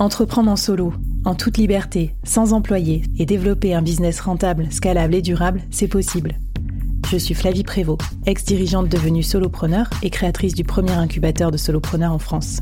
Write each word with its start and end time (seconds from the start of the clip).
Entreprendre 0.00 0.50
en 0.50 0.56
solo, 0.56 0.92
en 1.24 1.36
toute 1.36 1.56
liberté, 1.56 2.16
sans 2.24 2.52
employé 2.52 3.04
et 3.16 3.26
développer 3.26 3.74
un 3.74 3.82
business 3.82 4.18
rentable, 4.20 4.66
scalable 4.72 5.14
et 5.14 5.22
durable, 5.22 5.62
c'est 5.70 5.86
possible. 5.86 6.32
Je 7.08 7.16
suis 7.16 7.34
Flavie 7.34 7.62
Prévost, 7.62 8.02
ex-dirigeante 8.26 8.88
devenue 8.88 9.22
solopreneur 9.22 9.88
et 10.02 10.10
créatrice 10.10 10.54
du 10.54 10.64
premier 10.64 10.90
incubateur 10.90 11.52
de 11.52 11.56
solopreneurs 11.56 12.12
en 12.12 12.18
France. 12.18 12.58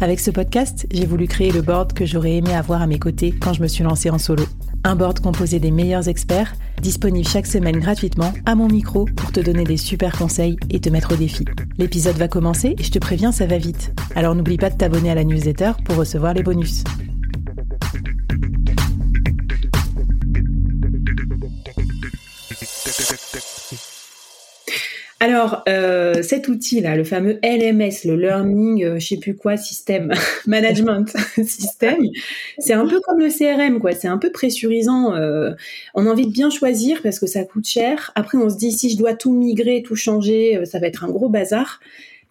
Avec 0.00 0.18
ce 0.18 0.30
podcast, 0.30 0.86
j'ai 0.90 1.04
voulu 1.04 1.26
créer 1.26 1.52
le 1.52 1.60
board 1.60 1.92
que 1.92 2.06
j'aurais 2.06 2.36
aimé 2.36 2.54
avoir 2.54 2.80
à 2.80 2.86
mes 2.86 2.98
côtés 2.98 3.32
quand 3.32 3.52
je 3.52 3.60
me 3.60 3.68
suis 3.68 3.84
lancée 3.84 4.08
en 4.08 4.18
solo. 4.18 4.44
Un 4.84 4.96
board 4.96 5.20
composé 5.20 5.60
des 5.60 5.70
meilleurs 5.70 6.08
experts, 6.08 6.54
disponible 6.80 7.26
chaque 7.26 7.46
semaine 7.46 7.78
gratuitement 7.78 8.32
à 8.46 8.56
mon 8.56 8.66
micro 8.66 9.04
pour 9.04 9.30
te 9.30 9.38
donner 9.38 9.62
des 9.62 9.76
super 9.76 10.18
conseils 10.18 10.56
et 10.70 10.80
te 10.80 10.88
mettre 10.88 11.12
au 11.12 11.16
défi. 11.16 11.44
L'épisode 11.78 12.16
va 12.16 12.26
commencer 12.26 12.74
et 12.76 12.82
je 12.82 12.90
te 12.90 12.98
préviens, 12.98 13.30
ça 13.30 13.46
va 13.46 13.58
vite. 13.58 13.92
Alors 14.16 14.34
n'oublie 14.34 14.56
pas 14.56 14.70
de 14.70 14.76
t'abonner 14.76 15.10
à 15.10 15.14
la 15.14 15.24
newsletter 15.24 15.72
pour 15.84 15.96
recevoir 15.96 16.34
les 16.34 16.42
bonus. 16.42 16.82
Alors, 25.22 25.62
euh, 25.68 26.20
cet 26.20 26.48
outil-là, 26.48 26.96
le 26.96 27.04
fameux 27.04 27.38
LMS, 27.44 28.04
le 28.06 28.16
Learning, 28.16 28.82
euh, 28.82 28.98
je 28.98 29.06
sais 29.06 29.18
plus 29.18 29.36
quoi, 29.36 29.56
System 29.56 30.12
Management 30.48 31.16
System, 31.44 31.98
c'est 32.58 32.72
un 32.72 32.88
peu 32.88 33.00
comme 33.00 33.20
le 33.20 33.28
CRM, 33.28 33.78
quoi. 33.78 33.92
C'est 33.92 34.08
un 34.08 34.18
peu 34.18 34.32
pressurisant. 34.32 35.14
Euh, 35.14 35.52
on 35.94 36.06
a 36.06 36.10
envie 36.10 36.26
de 36.26 36.32
bien 36.32 36.50
choisir 36.50 37.02
parce 37.02 37.20
que 37.20 37.28
ça 37.28 37.44
coûte 37.44 37.68
cher. 37.68 38.10
Après, 38.16 38.36
on 38.36 38.50
se 38.50 38.56
dit 38.56 38.72
si 38.72 38.90
je 38.90 38.98
dois 38.98 39.14
tout 39.14 39.32
migrer, 39.32 39.84
tout 39.86 39.94
changer, 39.94 40.60
ça 40.66 40.80
va 40.80 40.88
être 40.88 41.04
un 41.04 41.08
gros 41.08 41.28
bazar. 41.28 41.78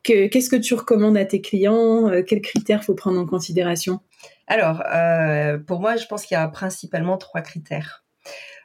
Qu'est-ce 0.04 0.50
que 0.50 0.58
tu 0.58 0.74
recommandes 0.74 1.16
à 1.16 1.24
tes 1.24 1.40
clients 1.40 2.12
Quels 2.28 2.42
critères 2.42 2.84
faut 2.84 2.96
prendre 2.96 3.22
en 3.22 3.26
considération? 3.26 4.02
Alors, 4.48 4.84
pour 5.66 5.80
moi, 5.80 5.96
je 5.96 6.08
pense 6.08 6.26
qu'il 6.26 6.36
y 6.36 6.38
a 6.38 6.48
principalement 6.50 7.18
trois 7.18 7.40
critères 7.40 8.04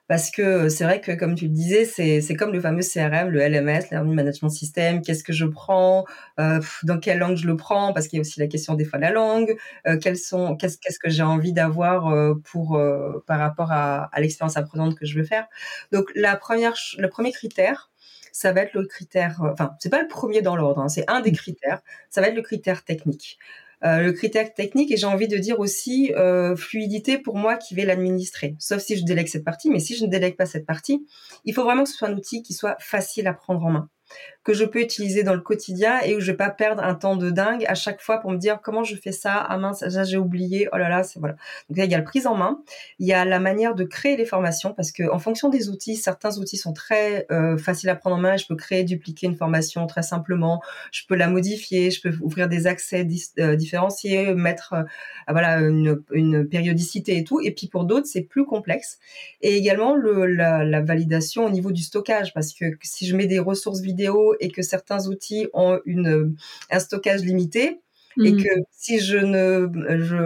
parce 0.09 0.31
que 0.31 0.69
c'est 0.69 0.85
vrai 0.85 1.01
que 1.01 1.13
comme 1.13 1.35
tu 1.35 1.47
le 1.47 1.51
disais, 1.51 1.85
c'est 1.85 2.35
comme 2.37 2.53
le 2.53 2.61
fameux 2.61 2.83
CRM, 2.83 3.29
le 3.29 3.41
LMS, 3.41 3.91
Learning 3.91 4.15
Management 4.15 4.51
System. 4.51 5.03
Qu'est-ce 5.03 5.25
que 5.25 5.33
je 5.33 5.47
prends? 5.47 6.05
Euh, 6.41 6.61
Dans 6.85 6.99
quelle 6.99 7.19
langue 7.19 7.37
je 7.37 7.47
le 7.47 7.57
prends? 7.57 7.93
Parce 7.93 8.09
qu'il 8.09 8.19
y 8.19 8.21
a 8.21 8.23
aussi 8.23 8.39
la 8.41 8.47
question 8.47 8.75
des 8.75 8.85
fois 8.85 8.99
de 8.99 9.05
la 9.05 9.11
langue. 9.11 9.57
Euh, 9.87 9.99
quels 9.99 10.17
sont 10.17 10.57
Qu'est-ce 10.57 10.79
qu'est-ce 10.79 10.99
que 10.99 11.11
j'ai 11.11 11.23
envie 11.23 11.53
d'avoir 11.53 12.09
euh, 12.09 12.35
pour 12.45 12.77
euh, 12.77 13.25
par 13.27 13.39
rapport 13.39 13.73
à, 13.73 14.05
à 14.13 14.21
l'expérience 14.21 14.57
apprenante 14.57 14.97
que 14.97 15.07
je 15.07 15.19
veux 15.19 15.25
faire? 15.25 15.47
Donc 15.93 16.07
la 16.15 16.37
première, 16.37 16.75
le 16.99 17.09
premier 17.09 17.33
critère, 17.33 17.91
ça 18.37 18.53
va 18.53 18.61
être 18.63 18.75
le 18.75 18.85
critère. 18.85 19.43
Euh, 19.43 19.53
enfin, 19.53 19.75
c'est 19.81 19.89
pas 19.89 20.03
le 20.03 20.09
premier 20.09 20.43
dans 20.43 20.57
l'ordre, 20.57 20.83
hein, 20.83 20.89
c'est 20.91 21.09
un 21.09 21.21
des 21.21 21.31
mmh. 21.33 21.37
critères. 21.37 21.81
Ça 22.11 22.21
va 22.21 22.29
être 22.29 22.35
le 22.37 22.43
critère 22.43 22.85
technique. 22.85 23.39
Euh, 23.85 24.01
le 24.01 24.13
critère 24.13 24.55
technique 24.55 24.91
et 24.91 24.97
j'ai 24.97 25.07
envie 25.07 25.29
de 25.29 25.37
dire 25.37 25.61
aussi 25.61 26.13
euh, 26.17 26.57
fluidité 26.57 27.19
pour 27.19 27.37
moi 27.37 27.57
qui 27.57 27.75
vais 27.75 27.85
l'administrer. 27.85 28.57
Sauf 28.59 28.81
si 28.81 28.97
je 28.97 29.05
délègue 29.05 29.29
cette 29.29 29.45
partie, 29.45 29.69
mais 29.69 29.81
si 29.81 29.95
je 29.95 30.05
ne 30.05 30.11
délègue 30.11 30.37
pas 30.37 30.47
cette 30.47 30.65
partie, 30.65 31.07
il 31.45 31.53
faut 31.53 31.63
vraiment 31.63 31.85
que 31.85 31.91
ce 31.91 31.97
soit 31.97 32.09
un 32.09 32.17
outil 32.17 32.43
qui 32.43 32.55
soit 32.55 32.77
facile 32.81 33.27
à 33.27 33.35
prendre 33.35 33.63
en 33.65 33.71
main 33.71 33.91
que 34.47 34.55
je 34.55 34.65
peux 34.65 34.81
utiliser 34.81 35.25
dans 35.25 35.35
le 35.35 35.41
quotidien 35.41 36.01
et 36.05 36.15
où 36.15 36.21
je 36.21 36.31
vais 36.31 36.37
pas 36.37 36.51
perdre 36.51 36.81
un 36.81 36.95
temps 36.95 37.17
de 37.17 37.31
dingue 37.31 37.65
à 37.67 37.75
chaque 37.75 38.01
fois 38.01 38.19
pour 38.19 38.31
me 38.31 38.37
dire 38.37 38.61
comment 38.63 38.85
je 38.85 38.95
fais 38.95 39.11
ça? 39.11 39.35
Ah 39.35 39.59
mince 39.59 39.83
j'ai 40.05 40.19
oublié. 40.19 40.69
Oh 40.73 40.77
là 40.77 40.89
là 40.89 41.03
c'est 41.03 41.19
voilà. 41.19 41.35
Donc 41.69 41.79
là, 41.79 41.85
il 41.85 41.91
y 41.91 41.97
a 41.97 41.99
le 41.99 42.05
prise 42.05 42.29
en 42.29 42.37
main. 42.37 42.63
Il 43.01 43.09
y 43.09 43.13
a 43.13 43.25
la 43.25 43.41
manière 43.41 43.75
de 43.75 43.83
créer 43.83 44.17
les 44.17 44.25
formations 44.25 44.73
parce 44.73 44.93
que 44.93 45.03
en 45.11 45.19
fonction 45.19 45.49
des 45.49 45.69
outils 45.69 45.97
certains 45.97 46.39
outils 46.39 46.59
sont 46.59 46.73
très 46.73 47.27
euh, 47.33 47.59
faciles 47.59 47.89
à 47.89 47.97
prendre 47.97 48.15
en 48.15 48.21
main 48.21 48.37
je 48.37 48.47
peux 48.47 48.55
créer 48.55 48.85
dupliquer 48.85 49.27
une 49.27 49.35
formation 49.35 49.85
très 49.89 50.05
simplement. 50.05 50.63
Je 50.93 51.03
peux 51.09 51.17
la 51.17 51.27
modifier 51.27 51.91
je 51.91 52.01
peux 52.01 52.15
ouvrir 52.21 52.47
des 52.49 52.69
accès 52.69 53.05
euh, 53.41 53.57
différenciés 53.57 54.33
mettre 54.33 54.75
euh, 54.75 54.83
voilà 55.29 55.59
une, 55.59 56.01
une, 56.13 56.49
périodicité 56.49 57.17
et 57.17 57.25
tout. 57.25 57.41
Et 57.41 57.51
puis 57.51 57.67
pour 57.67 57.85
d'autres 57.85 58.07
c'est 58.07 58.23
plus 58.23 58.45
complexe. 58.45 59.01
Et 59.43 59.57
également 59.57 59.97
le, 59.97 60.27
la, 60.27 60.63
la 60.63 60.83
validation 60.83 61.47
au 61.47 61.51
niveau 61.51 61.73
du 61.73 61.83
stockage 61.83 62.33
parce 62.33 62.53
que 62.53 62.67
si 62.85 63.09
je 63.09 63.17
mets 63.17 63.27
des 63.27 63.41
ressources 63.41 63.81
vidéo 63.81 63.96
et 64.41 64.51
que 64.51 64.63
certains 64.63 65.07
outils 65.09 65.49
ont 65.53 65.81
une, 65.85 66.37
un 66.71 66.79
stockage 66.79 67.23
limité, 67.23 67.81
et 68.25 68.33
mhm. 68.33 68.43
que 68.43 68.49
si 68.71 68.99
je 68.99 69.19
ne 69.19 69.69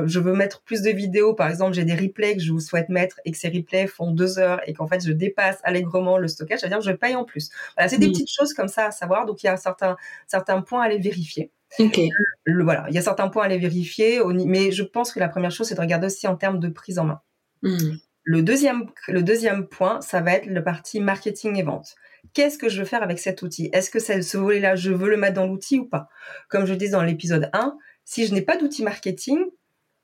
je, 0.07 0.21
veux 0.21 0.33
mettre 0.33 0.63
plus 0.63 0.83
de 0.83 0.91
vidéos, 0.91 1.35
par 1.35 1.49
exemple 1.49 1.73
j'ai 1.73 1.85
des 1.85 1.95
replays 1.95 2.37
que 2.37 2.43
je 2.43 2.53
vous 2.53 2.61
souhaite 2.61 2.89
mettre 2.89 3.21
et 3.25 3.33
que 3.33 3.39
ces 3.39 3.49
replays 3.49 3.89
font 3.89 4.13
deux 4.13 4.39
heures 4.39 4.61
et 4.67 4.75
qu'en 4.75 4.87
fait 4.87 5.05
je 5.05 5.13
dépasse 5.13 5.59
allègrement 5.65 6.17
le 6.17 6.29
stockage, 6.29 6.61
c'est-à-dire 6.61 6.79
que 6.79 6.85
je 6.85 6.93
paye 6.93 7.17
en 7.17 7.25
plus. 7.25 7.51
Voilà, 7.77 7.89
c'est 7.89 7.99
des 7.99 8.09
petites 8.09 8.31
choses 8.31 8.55
comme 8.55 8.69
ça 8.69 8.87
à 8.87 8.91
savoir, 8.93 9.27
donc 9.27 9.43
il 9.43 9.47
y 9.47 9.49
a 9.49 9.57
certains 9.57 9.97
certains 10.29 10.61
points 10.61 10.83
à 10.83 10.85
aller 10.85 10.99
vérifier. 10.99 11.51
Ok. 11.79 12.01
voilà, 12.47 12.87
il 12.89 12.95
y 12.95 12.99
a 12.99 13.03
certains 13.03 13.29
points 13.29 13.45
à 13.45 13.47
aller 13.47 13.59
vérifier, 13.59 14.21
mais 14.47 14.71
je 14.71 14.83
pense 14.83 15.13
que 15.13 15.19
la 15.19 15.29
première 15.29 15.51
chose 15.51 15.69
c'est 15.69 15.75
de 15.75 15.81
regarder 15.81 16.07
aussi 16.07 16.29
en 16.29 16.37
termes 16.37 16.61
de 16.61 16.69
prise 16.69 16.99
en 16.99 17.05
main. 17.05 17.21
Mhm. 17.63 17.99
Le 18.23 18.43
deuxième, 18.43 19.67
point, 19.69 20.01
ça 20.01 20.21
va 20.21 20.33
être 20.33 20.47
le 20.47 20.63
parti 20.63 21.01
marketing 21.01 21.57
et 21.57 21.63
vente. 21.63 21.95
Qu'est-ce 22.35 22.59
que 22.59 22.69
je 22.69 22.81
veux 22.81 22.85
faire 22.85 23.03
avec 23.03 23.19
cet 23.19 23.43
outil? 23.43 23.71
Est-ce 23.73 23.91
que 23.91 23.99
ce 23.99 24.37
volet-là, 24.37 24.77
je 24.77 24.91
veux 24.93 25.09
le 25.09 25.17
mettre 25.17 25.35
dans 25.35 25.47
l'outil 25.47 25.79
ou 25.79 25.87
pas? 25.87 26.09
Comme 26.49 26.67
je 26.67 26.75
dis 26.75 26.91
dans 26.91 27.03
l'épisode 27.03 27.49
1, 27.53 27.77
si 28.05 28.27
je 28.27 28.35
n'ai 28.35 28.43
pas 28.43 28.57
d'outil 28.57 28.83
marketing, 28.83 29.47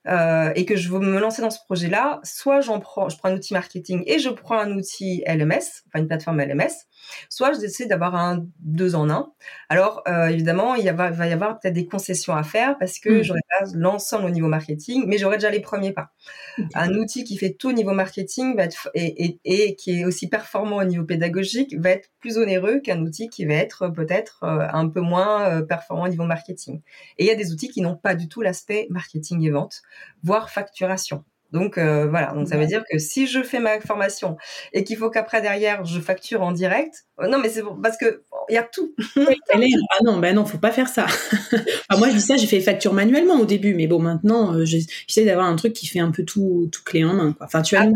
euh, 0.08 0.52
et 0.54 0.64
que 0.64 0.76
je 0.76 0.88
veux 0.88 1.00
me 1.00 1.18
lancer 1.18 1.42
dans 1.42 1.50
ce 1.50 1.58
projet-là, 1.64 2.20
soit 2.22 2.60
je 2.60 2.70
prends 2.78 3.08
un 3.24 3.34
outil 3.34 3.54
marketing 3.54 4.04
et 4.06 4.20
je 4.20 4.28
prends 4.28 4.58
un 4.58 4.70
outil 4.70 5.24
LMS, 5.26 5.82
enfin 5.88 5.98
une 5.98 6.06
plateforme 6.06 6.40
LMS, 6.40 6.86
soit 7.28 7.52
je 7.52 7.60
décide 7.60 7.88
d'avoir 7.88 8.14
un 8.14 8.46
deux 8.60 8.94
en 8.94 9.10
un. 9.10 9.32
Alors 9.68 10.02
euh, 10.08 10.28
évidemment, 10.28 10.74
il, 10.74 10.84
y 10.84 10.90
va, 10.90 11.10
va 11.10 11.26
y 11.26 11.32
avoir 11.32 11.58
peut-être 11.58 11.74
des 11.74 11.86
concessions 11.86 12.34
à 12.34 12.42
faire 12.42 12.76
parce 12.78 12.98
que 12.98 13.10
mmh. 13.10 13.22
j'aurai 13.22 13.40
pas 13.58 13.66
l'ensemble 13.74 14.26
au 14.26 14.30
niveau 14.30 14.48
marketing, 14.48 15.04
mais 15.06 15.18
j'aurai 15.18 15.36
déjà 15.36 15.50
les 15.50 15.60
premiers 15.60 15.92
pas. 15.92 16.10
Un 16.74 16.94
outil 16.94 17.24
qui 17.24 17.36
fait 17.36 17.52
tout 17.52 17.68
au 17.68 17.72
niveau 17.72 17.92
marketing 17.92 18.56
va 18.56 18.64
être, 18.64 18.88
et, 18.94 19.24
et, 19.24 19.40
et, 19.44 19.76
qui 19.76 20.00
est 20.00 20.04
aussi 20.04 20.28
performant 20.28 20.76
au 20.76 20.84
niveau 20.84 21.04
pédagogique 21.04 21.74
va 21.78 21.90
être 21.90 22.10
plus 22.20 22.38
onéreux 22.38 22.80
qu'un 22.80 23.00
outil 23.02 23.28
qui 23.28 23.44
va 23.44 23.54
être 23.54 23.88
peut-être 23.88 24.42
euh, 24.44 24.66
un 24.72 24.88
peu 24.88 25.00
moins 25.00 25.48
euh, 25.50 25.62
performant 25.62 26.04
au 26.04 26.08
niveau 26.08 26.24
marketing. 26.24 26.80
Et 27.18 27.24
il 27.24 27.26
y 27.26 27.30
a 27.30 27.34
des 27.34 27.52
outils 27.52 27.68
qui 27.68 27.80
n'ont 27.80 27.96
pas 27.96 28.14
du 28.14 28.28
tout 28.28 28.42
l'aspect 28.42 28.86
marketing 28.90 29.42
et 29.42 29.50
vente, 29.50 29.82
voire 30.22 30.50
facturation. 30.50 31.24
Donc 31.52 31.78
euh, 31.78 32.06
voilà, 32.08 32.32
donc 32.32 32.48
ça 32.48 32.56
veut 32.56 32.66
dire 32.66 32.82
que 32.90 32.98
si 32.98 33.26
je 33.26 33.42
fais 33.42 33.60
ma 33.60 33.80
formation 33.80 34.36
et 34.72 34.84
qu'il 34.84 34.96
faut 34.96 35.10
qu'après 35.10 35.40
derrière 35.40 35.84
je 35.84 36.00
facture 36.00 36.42
en 36.42 36.52
direct, 36.52 37.06
euh, 37.20 37.28
non 37.28 37.38
mais 37.38 37.48
c'est 37.48 37.62
parce 37.82 37.96
que 37.96 38.24
il 38.48 38.54
y 38.54 38.58
a 38.58 38.62
tout. 38.62 38.94
ah 39.16 39.98
non, 40.04 40.18
ben 40.18 40.34
non, 40.34 40.44
faut 40.44 40.58
pas 40.58 40.72
faire 40.72 40.88
ça. 40.88 41.06
moi 41.98 42.08
je 42.08 42.14
dis 42.14 42.20
ça, 42.20 42.36
j'ai 42.36 42.46
fait 42.46 42.60
facture 42.60 42.92
manuellement 42.92 43.40
au 43.40 43.46
début, 43.46 43.74
mais 43.74 43.86
bon 43.86 44.00
maintenant 44.00 44.54
euh, 44.54 44.64
j'essaie 44.64 45.24
d'avoir 45.24 45.46
un 45.46 45.56
truc 45.56 45.72
qui 45.72 45.86
fait 45.86 46.00
un 46.00 46.10
peu 46.10 46.24
tout 46.24 46.68
tout 46.72 46.82
clé 46.84 47.04
en 47.04 47.14
main. 47.14 47.32
Quoi. 47.32 47.46
Enfin 47.46 47.62
tu 47.62 47.76
as 47.76 47.82
ah, 47.82 47.86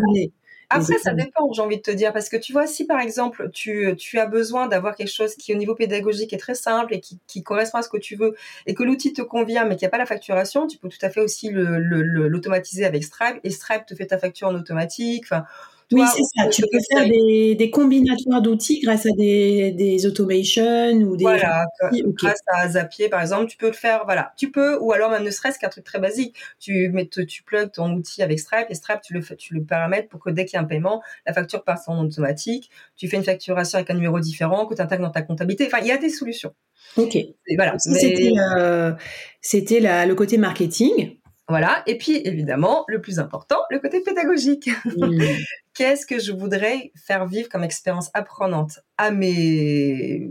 après, 0.71 0.99
ça 0.99 1.13
dépend, 1.13 1.53
j'ai 1.53 1.63
envie 1.63 1.79
de 1.79 1.83
te 1.83 1.91
dire, 1.91 2.13
parce 2.13 2.29
que 2.29 2.37
tu 2.37 2.53
vois, 2.53 2.67
si 2.67 2.87
par 2.87 3.01
exemple, 3.01 3.51
tu, 3.53 3.95
tu 3.99 4.19
as 4.19 4.27
besoin 4.27 4.69
d'avoir 4.69 4.95
quelque 4.95 5.13
chose 5.13 5.35
qui, 5.35 5.53
au 5.53 5.57
niveau 5.57 5.75
pédagogique, 5.75 6.33
est 6.33 6.39
très 6.39 6.55
simple 6.55 6.95
et 6.95 7.01
qui, 7.01 7.19
qui 7.27 7.43
correspond 7.43 7.79
à 7.79 7.83
ce 7.83 7.89
que 7.89 7.99
tu 7.99 8.15
veux, 8.15 8.37
et 8.67 8.75
que 8.75 8.85
l'outil 8.85 9.13
te 9.13 9.23
convient, 9.23 9.65
mais 9.65 9.75
qu'il 9.77 9.85
n'y 9.85 9.89
a 9.89 9.91
pas 9.91 9.99
la 9.99 10.07
facturation, 10.07 10.69
tu 10.69 10.79
peux 10.79 10.89
tout 10.89 10.99
à 11.03 11.11
fait 11.11 11.21
aussi 11.21 11.51
l'automatiser 11.51 12.83
le, 12.83 12.87
avec 12.87 13.03
Stripe, 13.03 13.41
et 13.43 13.51
Stripe 13.51 13.85
te 13.85 13.95
fait 13.95 14.07
ta 14.07 14.19
facture 14.19 14.49
en 14.49 14.55
automatique. 14.55 15.25
Enfin, 15.25 15.45
oui, 15.93 16.03
c'est 16.15 16.23
ça. 16.37 16.49
Tu 16.49 16.63
peux 16.63 16.79
faire 16.93 17.09
des, 17.09 17.55
des 17.55 17.71
combinatoires 17.71 18.43
d'outils 18.43 18.81
grâce 18.81 19.07
à 19.07 19.11
des, 19.11 19.73
des 19.73 20.07
automations 20.07 20.93
ou 20.93 21.17
des. 21.17 21.25
Voilà, 21.25 21.67
grâce 21.93 22.41
à 22.47 22.69
Zapier, 22.69 23.09
par 23.09 23.21
exemple, 23.21 23.47
tu 23.47 23.57
peux 23.57 23.67
le 23.67 23.73
faire. 23.73 24.03
Voilà, 24.05 24.33
tu 24.37 24.51
peux, 24.51 24.79
ou 24.79 24.93
alors 24.93 25.11
même 25.11 25.25
ne 25.25 25.31
serait-ce 25.31 25.59
qu'un 25.59 25.69
truc 25.69 25.85
très 25.85 25.99
basique. 25.99 26.37
Tu 26.59 26.89
mets, 26.91 27.07
tu 27.07 27.43
plugs 27.43 27.73
ton 27.73 27.93
outil 27.93 28.23
avec 28.23 28.39
Stripe 28.39 28.67
et 28.71 28.75
Stripe, 28.75 29.01
tu 29.03 29.15
le, 29.15 29.23
tu 29.37 29.55
le 29.55 29.65
paramètres 29.65 30.09
pour 30.09 30.21
que 30.21 30.31
dès 30.31 30.45
qu'il 30.45 30.57
y 30.57 30.59
a 30.59 30.63
un 30.63 30.67
paiement, 30.67 31.03
la 31.27 31.33
facture 31.33 31.65
passe 31.65 31.89
en 31.89 31.99
automatique. 32.05 32.71
Tu 32.97 33.09
fais 33.09 33.17
une 33.17 33.25
facturation 33.25 33.79
avec 33.79 33.91
un 33.91 33.95
numéro 33.95 34.21
différent 34.21 34.67
que 34.67 34.75
tu 34.75 34.83
intègres 34.83 35.03
dans 35.03 35.11
ta 35.11 35.23
comptabilité. 35.23 35.67
Enfin, 35.67 35.79
il 35.81 35.89
y 35.89 35.93
a 35.93 35.99
des 35.99 36.11
solutions. 36.11 36.53
Ok. 36.97 37.17
Et 37.17 37.37
voilà. 37.57 37.75
C'était 37.79 38.33
euh, 38.57 38.93
c'était 39.41 39.81
le 39.81 40.15
côté 40.15 40.39
marketing. 40.39 41.17
Voilà. 41.51 41.83
Et 41.87 41.99
puis, 41.99 42.17
évidemment, 42.25 42.85
le 42.89 43.01
plus 43.01 43.19
important, 43.19 43.59
le 43.71 43.81
côté 43.81 44.01
pédagogique. 44.01 44.71
Mmh. 44.85 45.19
Qu'est-ce 45.75 46.07
que 46.07 46.21
je 46.21 46.33
voudrais 46.33 46.93
faire 46.95 47.27
vivre 47.27 47.49
comme 47.49 47.65
expérience 47.65 48.09
apprenante 48.15 48.79
à 48.99 49.11
mes, 49.11 50.31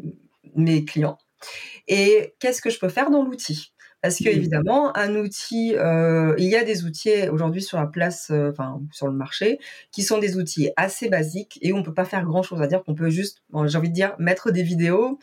mes 0.55 0.85
clients? 0.85 1.17
Et 1.87 2.35
qu'est-ce 2.39 2.61
que 2.61 2.69
je 2.69 2.79
peux 2.79 2.89
faire 2.89 3.11
dans 3.11 3.23
l'outil? 3.23 3.73
Parce 4.01 4.19
que 4.19 4.29
Mmh. 4.29 4.33
évidemment, 4.33 4.95
un 4.97 5.15
outil, 5.17 5.75
euh, 5.75 6.33
il 6.37 6.45
y 6.45 6.55
a 6.55 6.63
des 6.63 6.85
outils 6.85 7.27
aujourd'hui 7.29 7.61
sur 7.61 7.77
la 7.77 7.87
place, 7.87 8.29
euh, 8.31 8.51
enfin 8.51 8.81
sur 8.93 9.07
le 9.07 9.13
marché, 9.13 9.59
qui 9.91 10.03
sont 10.03 10.19
des 10.19 10.37
outils 10.37 10.71
assez 10.77 11.09
basiques 11.09 11.59
et 11.61 11.73
où 11.73 11.77
on 11.77 11.83
peut 11.83 11.93
pas 11.93 12.05
faire 12.05 12.23
grand 12.25 12.43
chose. 12.43 12.61
à 12.61 12.67
dire 12.67 12.83
qu'on 12.83 12.95
peut 12.95 13.09
juste, 13.09 13.39
bon, 13.49 13.67
j'ai 13.67 13.77
envie 13.77 13.89
de 13.89 13.93
dire, 13.93 14.15
mettre 14.19 14.51
des 14.51 14.63
vidéos 14.63 15.19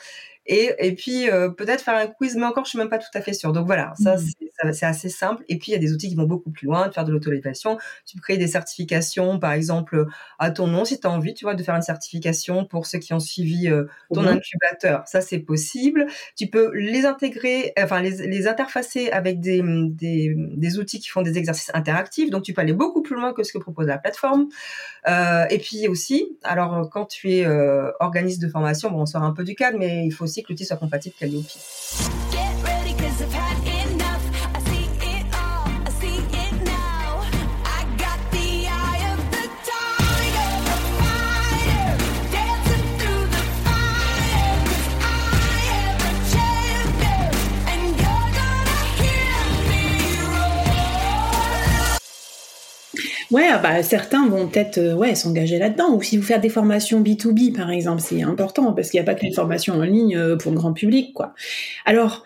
et, 0.46 0.72
et 0.78 0.94
puis 0.94 1.28
euh, 1.30 1.50
peut-être 1.50 1.82
faire 1.82 1.96
un 1.96 2.06
quiz, 2.06 2.36
mais 2.36 2.44
encore 2.46 2.64
je 2.64 2.70
suis 2.70 2.78
même 2.78 2.88
pas 2.88 2.98
tout 2.98 3.06
à 3.14 3.20
fait 3.20 3.32
sûre. 3.32 3.52
Donc 3.52 3.66
voilà, 3.66 3.92
ça 4.02 4.16
Mmh. 4.16 4.18
c'est 4.18 4.50
ça- 4.62 4.72
c'est 4.72 4.86
assez 4.86 5.08
simple. 5.10 5.44
Et 5.48 5.58
puis 5.58 5.72
il 5.72 5.74
y 5.74 5.76
a 5.76 5.78
des 5.80 5.92
outils 5.92 6.08
qui 6.08 6.14
vont 6.14 6.24
beaucoup 6.24 6.50
plus 6.50 6.66
loin, 6.66 6.88
de 6.88 6.92
faire 6.94 7.04
de 7.04 7.12
l'auto-évaluation. 7.12 7.78
Tu 8.06 8.16
peux 8.16 8.22
créer 8.22 8.38
des 8.38 8.46
certifications, 8.46 9.38
par 9.38 9.52
exemple 9.52 10.06
à 10.38 10.50
ton 10.50 10.66
nom, 10.66 10.84
si 10.84 10.98
tu 11.00 11.06
as 11.06 11.10
envie, 11.10 11.34
tu 11.34 11.44
vois, 11.44 11.54
de 11.54 11.62
faire 11.62 11.74
une 11.74 11.82
certification 11.82 12.64
pour 12.64 12.86
ceux 12.86 12.98
qui 12.98 13.12
ont 13.12 13.20
suivi 13.20 13.68
euh, 13.68 13.84
ton 14.12 14.22
bien. 14.22 14.32
incubateur. 14.32 15.02
Ça 15.06 15.20
c'est 15.20 15.38
possible. 15.40 16.06
Tu 16.36 16.46
peux 16.46 16.72
les 16.74 17.04
intégrer, 17.06 17.72
enfin 17.78 18.00
les, 18.00 18.26
les 18.26 18.46
interfacer 18.48 19.10
avec 19.10 19.40
des, 19.40 19.62
des, 19.64 20.34
des 20.36 20.78
outils 20.78 21.00
qui 21.00 21.08
font 21.08 21.22
des 21.22 21.36
exercices 21.38 21.70
interactifs. 21.74 22.30
Donc 22.30 22.42
tu 22.44 22.52
peux 22.52 22.60
aller 22.62 22.72
beaucoup 22.72 23.02
plus 23.02 23.16
loin 23.16 23.32
que 23.32 23.42
ce 23.42 23.52
que 23.52 23.58
propose 23.58 23.86
la 23.88 23.98
plateforme. 23.98 24.48
Euh, 25.08 25.44
et 25.50 25.58
puis 25.58 25.88
aussi, 25.88 26.36
alors 26.42 26.88
quand 26.90 27.06
tu 27.06 27.32
es 27.32 27.46
euh, 27.46 27.90
organisme 28.00 28.42
de 28.42 28.48
formation, 28.48 28.90
bon, 28.90 29.02
on 29.02 29.06
sort 29.06 29.22
un 29.22 29.32
peu 29.32 29.44
du 29.44 29.54
cadre, 29.54 29.78
mais 29.78 30.04
il 30.06 30.10
faut 30.10 30.24
aussi 30.24 30.35
que 30.42 30.52
l'outil 30.52 30.64
soit 30.64 30.76
compatible 30.76 31.14
Calliope. 31.18 32.25
Ouais, 53.36 53.50
bah 53.62 53.82
certains 53.82 54.26
vont 54.26 54.48
peut-être 54.48 54.78
euh, 54.78 54.94
ouais, 54.94 55.14
s'engager 55.14 55.58
là-dedans. 55.58 55.94
Ou 55.94 56.02
si 56.02 56.16
vous 56.16 56.22
faites 56.22 56.40
des 56.40 56.48
formations 56.48 57.02
B2B, 57.02 57.54
par 57.54 57.70
exemple, 57.70 58.00
c'est 58.00 58.22
important 58.22 58.72
parce 58.72 58.88
qu'il 58.88 58.98
n'y 58.98 59.02
a 59.02 59.04
pas 59.04 59.14
qu'une 59.14 59.34
formation 59.34 59.74
en 59.74 59.82
ligne 59.82 60.16
euh, 60.16 60.36
pour 60.36 60.52
le 60.52 60.56
grand 60.56 60.72
public, 60.72 61.12
quoi. 61.12 61.34
Alors, 61.84 62.24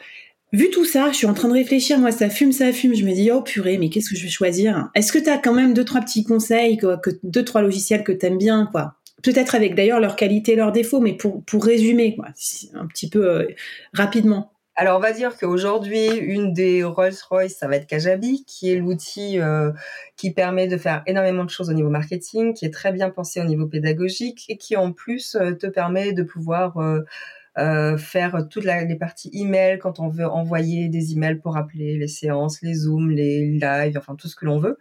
vu 0.52 0.70
tout 0.70 0.84
ça, 0.84 1.10
je 1.10 1.16
suis 1.16 1.26
en 1.26 1.34
train 1.34 1.48
de 1.48 1.54
réfléchir, 1.54 1.98
moi, 1.98 2.12
ça 2.12 2.30
fume, 2.30 2.52
ça 2.52 2.72
fume. 2.72 2.94
Je 2.94 3.04
me 3.04 3.12
dis, 3.12 3.28
oh 3.32 3.42
purée, 3.42 3.76
mais 3.76 3.88
qu'est-ce 3.88 4.08
que 4.08 4.16
je 4.16 4.22
vais 4.22 4.30
choisir? 4.30 4.88
Est-ce 4.94 5.10
que 5.10 5.18
tu 5.18 5.28
as 5.28 5.38
quand 5.38 5.52
même 5.52 5.74
deux, 5.74 5.84
trois 5.84 6.00
petits 6.00 6.22
conseils, 6.22 6.78
quoi, 6.78 6.96
que, 6.96 7.10
deux, 7.24 7.44
trois 7.44 7.60
logiciels 7.60 8.04
que 8.04 8.12
tu 8.12 8.26
aimes 8.26 8.38
bien, 8.38 8.68
quoi? 8.70 8.94
Peut-être 9.24 9.56
avec 9.56 9.74
d'ailleurs 9.74 9.98
leurs 9.98 10.14
qualités, 10.14 10.54
leurs 10.54 10.70
défauts, 10.70 11.00
mais 11.00 11.14
pour, 11.14 11.42
pour 11.44 11.64
résumer, 11.64 12.14
quoi, 12.14 12.28
un 12.74 12.86
petit 12.86 13.10
peu 13.10 13.28
euh, 13.28 13.48
rapidement. 13.94 14.52
Alors, 14.80 14.96
on 14.96 15.00
va 15.00 15.12
dire 15.12 15.36
qu'aujourd'hui, 15.36 16.06
une 16.08 16.54
des 16.54 16.82
Rolls-Royce, 16.84 17.54
ça 17.54 17.68
va 17.68 17.76
être 17.76 17.86
Kajabi, 17.86 18.46
qui 18.46 18.72
est 18.72 18.76
l'outil 18.76 19.38
euh, 19.38 19.72
qui 20.16 20.32
permet 20.32 20.68
de 20.68 20.78
faire 20.78 21.02
énormément 21.04 21.44
de 21.44 21.50
choses 21.50 21.68
au 21.68 21.74
niveau 21.74 21.90
marketing, 21.90 22.54
qui 22.54 22.64
est 22.64 22.72
très 22.72 22.90
bien 22.90 23.10
pensé 23.10 23.42
au 23.42 23.44
niveau 23.44 23.66
pédagogique 23.66 24.46
et 24.48 24.56
qui, 24.56 24.78
en 24.78 24.92
plus, 24.92 25.34
euh, 25.34 25.52
te 25.52 25.66
permet 25.66 26.14
de 26.14 26.22
pouvoir 26.22 26.78
euh, 26.78 27.98
faire 27.98 28.48
toutes 28.48 28.64
les 28.64 28.96
parties 28.96 29.30
email 29.34 29.78
quand 29.78 30.00
on 30.00 30.08
veut 30.08 30.26
envoyer 30.26 30.88
des 30.88 31.12
emails 31.12 31.40
pour 31.40 31.58
appeler 31.58 31.98
les 31.98 32.08
séances, 32.08 32.62
les 32.62 32.72
zooms, 32.72 33.10
les 33.10 33.50
lives, 33.50 33.98
enfin 33.98 34.16
tout 34.16 34.28
ce 34.28 34.34
que 34.34 34.46
l'on 34.46 34.58
veut. 34.58 34.78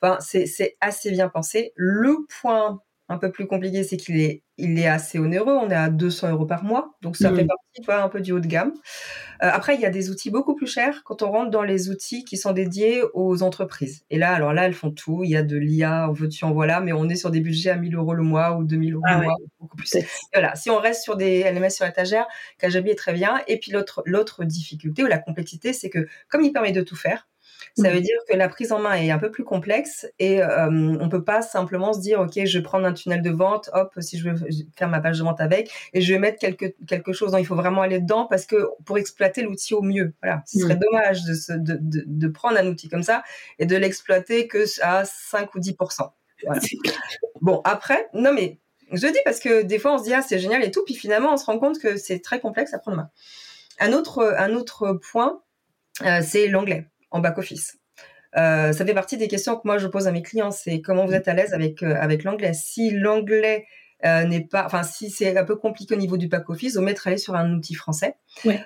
Enfin, 0.00 0.16
c'est 0.20 0.78
assez 0.80 1.10
bien 1.10 1.28
pensé. 1.28 1.74
Le 1.76 2.16
point 2.40 2.80
un 3.12 3.18
peu 3.18 3.30
plus 3.30 3.46
compliqué, 3.46 3.84
c'est 3.84 3.96
qu'il 3.96 4.18
est, 4.20 4.42
il 4.56 4.78
est 4.78 4.86
assez 4.86 5.18
onéreux. 5.18 5.52
On 5.52 5.70
est 5.70 5.74
à 5.74 5.88
200 5.88 6.30
euros 6.30 6.46
par 6.46 6.64
mois, 6.64 6.96
donc 7.02 7.16
ça 7.16 7.28
fait 7.34 7.44
partie, 7.44 7.80
tu 7.80 7.84
vois, 7.84 8.02
un 8.02 8.08
peu 8.08 8.20
du 8.20 8.32
haut 8.32 8.40
de 8.40 8.46
gamme. 8.46 8.72
Euh, 9.42 9.50
après, 9.52 9.74
il 9.74 9.80
y 9.80 9.86
a 9.86 9.90
des 9.90 10.10
outils 10.10 10.30
beaucoup 10.30 10.54
plus 10.54 10.66
chers 10.66 11.02
quand 11.04 11.22
on 11.22 11.30
rentre 11.30 11.50
dans 11.50 11.62
les 11.62 11.90
outils 11.90 12.24
qui 12.24 12.36
sont 12.36 12.52
dédiés 12.52 13.02
aux 13.12 13.42
entreprises. 13.42 14.04
Et 14.10 14.18
là, 14.18 14.32
alors 14.32 14.52
là, 14.52 14.66
elles 14.66 14.74
font 14.74 14.90
tout. 14.90 15.22
Il 15.24 15.30
y 15.30 15.36
a 15.36 15.42
de 15.42 15.56
l'IA, 15.56 16.08
en 16.08 16.12
veux-tu, 16.12 16.44
en 16.44 16.52
voilà, 16.52 16.80
mais 16.80 16.92
on 16.92 17.08
est 17.08 17.16
sur 17.16 17.30
des 17.30 17.40
budgets 17.40 17.70
à 17.70 17.76
1000 17.76 17.94
euros 17.94 18.14
le 18.14 18.22
mois 18.22 18.56
ou 18.56 18.64
2000 18.64 18.94
euros 18.94 19.02
Ah 19.06 19.14
le 19.14 19.20
ouais. 19.20 19.26
mois, 19.26 19.36
beaucoup 19.60 19.76
plus. 19.76 19.90
Peut-être. 19.90 20.08
Voilà, 20.32 20.54
si 20.54 20.70
on 20.70 20.78
reste 20.78 21.02
sur 21.02 21.16
des 21.16 21.42
LMS 21.44 21.70
sur 21.70 21.86
étagère, 21.86 22.26
Kajabi 22.58 22.90
est 22.90 22.94
très 22.94 23.12
bien. 23.12 23.40
Et 23.46 23.58
puis 23.58 23.72
l'autre, 23.72 24.02
l'autre 24.06 24.44
difficulté 24.44 25.04
ou 25.04 25.06
la 25.06 25.18
complexité, 25.18 25.72
c'est 25.72 25.90
que 25.90 26.06
comme 26.28 26.42
il 26.42 26.52
permet 26.52 26.72
de 26.72 26.82
tout 26.82 26.96
faire, 26.96 27.26
ça 27.76 27.90
veut 27.90 28.00
dire 28.00 28.16
que 28.28 28.36
la 28.36 28.48
prise 28.48 28.72
en 28.72 28.78
main 28.78 28.94
est 28.94 29.10
un 29.10 29.18
peu 29.18 29.30
plus 29.30 29.44
complexe 29.44 30.06
et 30.18 30.42
euh, 30.42 30.68
on 31.00 31.08
peut 31.08 31.24
pas 31.24 31.42
simplement 31.42 31.92
se 31.92 32.00
dire 32.00 32.20
ok 32.20 32.44
je 32.44 32.58
vais 32.58 32.62
prendre 32.62 32.86
un 32.86 32.92
tunnel 32.92 33.22
de 33.22 33.30
vente 33.30 33.70
hop 33.72 33.92
si 34.00 34.18
je 34.18 34.28
veux 34.28 34.48
faire 34.76 34.88
ma 34.88 35.00
page 35.00 35.18
de 35.18 35.24
vente 35.24 35.40
avec 35.40 35.70
et 35.92 36.00
je 36.00 36.12
vais 36.12 36.18
mettre 36.18 36.38
quelque 36.38 36.74
quelque 36.86 37.12
chose 37.12 37.32
non 37.32 37.38
il 37.38 37.46
faut 37.46 37.54
vraiment 37.56 37.82
aller 37.82 38.00
dedans 38.00 38.26
parce 38.26 38.46
que 38.46 38.68
pour 38.84 38.98
exploiter 38.98 39.42
l'outil 39.42 39.74
au 39.74 39.82
mieux 39.82 40.12
voilà 40.22 40.42
ce 40.46 40.58
serait 40.58 40.74
Mhm. 40.74 40.80
dommage 40.80 41.24
de, 41.24 41.34
se, 41.34 41.52
de, 41.52 41.78
de, 41.80 42.04
de 42.06 42.28
prendre 42.28 42.58
un 42.58 42.66
outil 42.66 42.88
comme 42.88 43.02
ça 43.02 43.22
et 43.58 43.66
de 43.66 43.76
l'exploiter 43.76 44.48
que 44.48 44.64
à 44.82 45.04
5 45.04 45.54
ou 45.54 45.58
10 45.60 45.76
voilà. 46.44 46.60
Bon, 47.40 47.60
après, 47.64 48.08
non 48.14 48.32
mais 48.32 48.58
je 48.92 49.06
dis 49.06 49.18
parce 49.24 49.40
que 49.40 49.62
des 49.62 49.78
fois 49.78 49.94
on 49.94 49.98
se 49.98 50.04
dit 50.04 50.14
ah 50.14 50.22
c'est 50.22 50.38
génial 50.38 50.62
et 50.64 50.70
tout, 50.70 50.84
puis 50.84 50.94
finalement 50.94 51.32
on 51.32 51.36
se 51.36 51.46
rend 51.46 51.58
compte 51.58 51.78
que 51.78 51.96
c'est 51.96 52.20
très 52.20 52.40
complexe 52.40 52.74
à 52.74 52.78
prendre 52.78 52.98
en 52.98 53.00
main. 53.02 53.10
Un 53.80 53.92
autre, 53.92 54.34
un 54.38 54.54
autre 54.54 54.92
point, 55.10 55.40
euh, 56.04 56.20
c'est 56.22 56.48
l'anglais 56.48 56.86
en 57.12 57.20
back 57.20 57.38
office. 57.38 57.78
Euh, 58.36 58.72
ça 58.72 58.86
fait 58.86 58.94
partie 58.94 59.16
des 59.16 59.28
questions 59.28 59.56
que 59.56 59.62
moi 59.64 59.78
je 59.78 59.86
pose 59.86 60.08
à 60.08 60.12
mes 60.12 60.22
clients, 60.22 60.50
c'est 60.50 60.80
comment 60.80 61.04
vous 61.04 61.12
êtes 61.12 61.28
à 61.28 61.34
l'aise 61.34 61.52
avec 61.52 61.82
euh, 61.82 61.94
avec 62.00 62.24
l'anglais. 62.24 62.54
Si 62.54 62.90
l'anglais 62.90 63.66
euh, 64.06 64.24
n'est 64.24 64.40
pas, 64.40 64.64
enfin 64.64 64.82
si 64.82 65.10
c'est 65.10 65.36
un 65.36 65.44
peu 65.44 65.56
compliqué 65.56 65.94
au 65.94 65.98
niveau 65.98 66.16
du 66.16 66.28
back 66.28 66.48
office, 66.48 66.76
au 66.76 66.80
mieux 66.80 66.94
aller 67.04 67.18
sur 67.18 67.34
un 67.34 67.52
outil 67.52 67.74
français, 67.74 68.16
Ouais. 68.46 68.58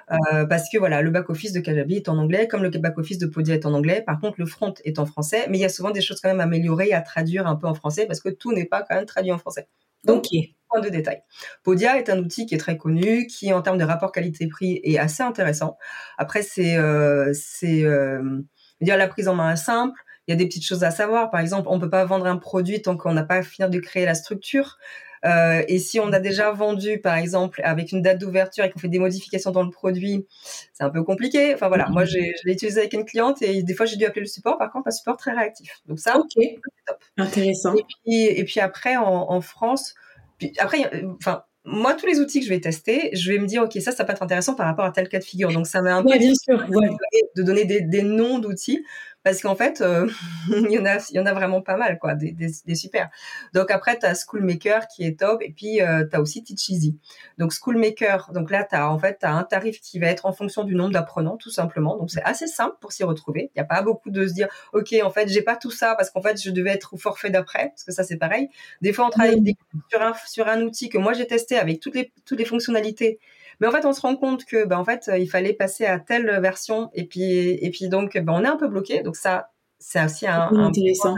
Parce 0.49 0.71
que 0.71 0.79
voilà 0.79 1.03
le 1.03 1.11
back 1.11 1.29
office 1.29 1.53
de 1.53 1.61
Kajabi 1.61 1.97
est 1.97 2.09
en 2.09 2.17
anglais, 2.17 2.47
comme 2.47 2.63
le 2.63 2.71
back 2.71 2.97
office 2.97 3.19
de 3.19 3.27
Podia 3.27 3.55
est 3.55 3.67
en 3.67 3.75
anglais. 3.75 4.03
Par 4.07 4.21
contre 4.21 4.37
le 4.39 4.47
front 4.47 4.73
est 4.85 5.01
en 5.01 5.07
français, 5.07 5.47
mais 5.51 5.59
il 5.59 5.61
y 5.61 5.65
a 5.65 5.69
souvent 5.69 5.91
des 5.91 6.01
choses 6.01 6.21
quand 6.21 6.29
même 6.29 6.41
à 6.41 6.45
améliorer, 6.45 6.93
à 6.93 7.03
traduire 7.03 7.49
un 7.49 7.57
peu 7.57 7.67
en 7.67 7.75
français, 7.75 8.07
parce 8.07 8.21
que 8.21 8.29
tout 8.29 8.53
n'est 8.53 8.65
pas 8.65 8.83
quand 8.83 8.95
même 8.95 9.07
traduit 9.07 9.33
en 9.33 9.39
français. 9.39 9.67
Donc 10.07 10.25
Ok. 10.25 10.29
point 10.69 10.81
de 10.81 10.89
détail. 10.89 11.23
Podia 11.63 11.99
est 11.99 12.11
un 12.11 12.19
outil 12.19 12.47
qui 12.47 12.55
est 12.55 12.59
très 12.59 12.77
connu, 12.77 13.27
qui 13.27 13.53
en 13.53 13.63
termes 13.63 13.79
de 13.79 13.85
rapport 13.85 14.13
qualité-prix 14.13 14.81
est 14.85 14.99
assez 14.99 15.23
intéressant. 15.23 15.79
Après, 16.19 16.43
c'est 16.43 16.77
euh, 16.77 17.33
c'est 17.35 17.85
euh, 17.85 18.41
la 18.81 19.09
prise 19.09 19.29
en 19.29 19.35
main 19.35 19.53
est 19.53 19.57
simple. 19.57 19.99
Il 20.27 20.33
y 20.33 20.35
a 20.35 20.37
des 20.37 20.47
petites 20.47 20.65
choses 20.67 20.83
à 20.85 20.91
savoir. 20.91 21.31
Par 21.31 21.41
exemple, 21.41 21.69
on 21.71 21.79
peut 21.79 21.91
pas 21.91 22.05
vendre 22.05 22.27
un 22.27 22.37
produit 22.37 22.83
tant 22.83 22.97
qu'on 22.97 23.13
n'a 23.13 23.23
pas 23.25 23.43
fini 23.43 23.69
de 23.71 23.79
créer 23.79 24.05
la 24.05 24.15
structure. 24.17 24.79
Euh, 25.25 25.63
et 25.69 25.79
si 25.79 25.99
on 26.01 26.13
a 26.13 26.21
déjà 26.21 26.51
vendu, 26.53 26.99
par 26.99 27.17
exemple, 27.17 27.61
avec 27.65 27.93
une 27.93 28.03
date 28.03 28.19
d'ouverture 28.19 28.65
et 28.65 28.71
qu'on 28.71 28.79
fait 28.79 28.89
des 28.89 28.99
modifications 28.99 29.51
dans 29.51 29.63
le 29.63 29.71
produit, 29.71 30.27
c'est 30.73 30.85
un 30.85 30.91
peu 30.91 31.03
compliqué. 31.03 31.55
Enfin 31.55 31.69
voilà, 31.69 31.89
moi 31.89 32.05
je 32.05 32.19
l'ai 32.19 32.53
utilisé 32.53 32.81
avec 32.81 32.93
une 32.93 33.05
cliente 33.05 33.43
et 33.43 33.63
des 33.63 33.75
fois 33.75 33.87
j'ai 33.87 33.97
dû 33.97 34.05
appeler 34.05 34.23
le 34.23 34.27
support. 34.29 34.59
Par 34.59 34.71
contre, 34.71 34.89
un 34.89 34.93
support 34.93 35.17
très 35.17 35.33
réactif. 35.33 35.81
Donc 35.87 35.99
ça, 35.99 36.19
Ok. 36.19 36.27
c'est 36.37 36.59
top. 36.87 36.99
Intéressant. 37.19 37.75
Et 37.75 37.85
puis, 38.05 38.23
et 38.25 38.45
puis 38.45 38.61
après, 38.61 38.97
en, 38.97 39.31
en 39.31 39.41
France, 39.41 39.95
puis 40.39 40.53
après, 40.59 40.91
enfin, 41.21 41.45
moi, 41.69 41.95
tous 41.95 42.07
les 42.07 42.21
outils 42.21 42.39
que 42.39 42.45
je 42.47 42.51
vais 42.51 42.61
tester, 42.61 43.11
je 43.13 43.33
vais 43.33 43.39
me 43.39 43.47
dire, 43.47 43.65
OK, 43.65 43.73
ça, 43.81 43.91
ça 43.91 44.05
peut 44.05 44.13
être 44.13 44.23
intéressant 44.23 44.55
par 44.55 44.67
rapport 44.67 44.85
à 44.85 44.93
tel 44.93 45.09
cas 45.09 45.19
de 45.19 45.25
figure. 45.25 45.51
Donc, 45.51 45.67
ça 45.67 45.83
m'a 45.83 45.97
un 45.97 46.05
peu 46.05 46.17
bien 46.17 46.33
sûr. 46.35 46.65
Ouais. 46.69 46.89
de 47.35 47.43
donner 47.43 47.65
des, 47.65 47.81
des 47.81 48.03
noms 48.03 48.39
d'outils 48.39 48.85
parce 49.27 49.43
qu'en 49.43 49.57
fait, 49.57 49.81
euh, 49.81 50.09
il 50.51 50.71
y 50.71 50.79
en 50.79 50.87
a, 50.87 50.99
il 51.11 51.17
y 51.17 51.19
en 51.19 51.27
a 51.27 51.35
vraiment 51.35 51.61
pas 51.61 51.77
mal, 51.77 51.99
quoi, 51.99 52.15
des, 52.15 52.31
des, 52.31 52.47
des 52.65 52.75
super. 52.77 53.11
Donc 53.55 53.73
après, 53.73 53.99
tu 53.99 54.07
as 54.07 54.15
Schoolmaker 54.15 54.87
qui 54.87 55.03
est 55.03 55.19
top 55.19 55.43
et 55.43 55.51
puis 55.51 55.83
euh, 55.83 56.07
tu 56.09 56.15
as 56.15 56.21
aussi 56.21 56.45
Teach 56.45 56.69
Easy. 56.69 56.97
Donc 57.37 57.51
Schoolmaker, 57.51 58.31
donc 58.33 58.53
là, 58.53 58.63
tu 58.63 58.77
as 58.77 58.89
en 58.89 59.01
fait, 59.01 59.19
as 59.25 59.33
un 59.33 59.43
tarif 59.43 59.81
qui 59.81 59.99
va 59.99 60.07
être 60.07 60.27
en 60.27 60.33
fonction 60.33 60.63
du 60.63 60.77
nombre 60.77 60.93
d'apprenants, 60.93 61.37
tout 61.37 61.51
simplement. 61.51 61.97
Donc 61.97 62.13
c'est 62.13 62.23
assez 62.23 62.47
simple 62.47 62.77
pour 62.81 62.93
s'y 62.93 63.03
retrouver. 63.03 63.51
Il 63.57 63.59
n'y 63.59 63.63
a 63.63 63.65
pas 63.65 63.83
beaucoup 63.83 64.11
de 64.11 64.29
se 64.29 64.33
dire, 64.33 64.47
OK, 64.73 64.95
en 65.03 65.11
fait, 65.11 65.27
j'ai 65.27 65.43
pas 65.43 65.57
tout 65.57 65.73
ça 65.73 65.97
parce 65.97 66.11
qu'en 66.11 66.23
fait, 66.23 66.41
je 66.41 66.53
devais 66.53 66.71
être 66.71 66.95
au 66.95 66.97
forfait 66.97 67.31
d'après, 67.31 67.71
parce 67.71 67.83
que 67.83 67.91
ça, 67.91 68.05
c'est 68.05 68.19
pareil. 68.19 68.49
Des 68.81 68.93
fois, 68.93 69.07
on 69.07 69.11
travaille 69.11 69.41
des- 69.41 69.57
sur, 69.91 70.03
un, 70.03 70.15
sur 70.29 70.47
un 70.47 70.63
outil 70.63 70.89
que 70.89 70.99
moi, 70.99 71.15
j'ai 71.15 71.27
testé 71.27 71.59
avec 71.59 71.81
toutes 71.81 71.97
les, 71.97 72.13
toutes 72.27 72.39
les 72.39 72.45
fonctionnalités 72.45 73.19
mais 73.61 73.67
en 73.67 73.71
fait, 73.73 73.85
on 73.87 73.93
se 73.93 74.01
rend 74.01 74.17
compte 74.17 74.45
que, 74.45 74.65
ben, 74.65 74.79
en 74.79 74.85
fait, 74.85 75.11
il 75.19 75.29
fallait 75.29 75.53
passer 75.55 75.85
à 75.87 75.99
telle 75.99 76.27
version, 76.41 76.91
et 76.95 77.05
puis, 77.07 77.23
et 77.51 77.71
puis 77.71 77.89
donc, 77.89 78.17
ben, 78.17 78.33
on 78.33 78.45
est 78.45 78.49
un 78.49 78.57
peu 78.57 78.69
bloqué. 78.69 79.03
Donc 79.03 79.17
ça, 79.17 79.51
c'est 79.79 80.03
aussi 80.05 80.27
un, 80.27 80.49
un 80.51 80.65
intéressant. 80.67 81.15